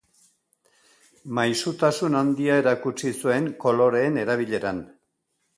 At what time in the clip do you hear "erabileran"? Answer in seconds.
4.27-4.83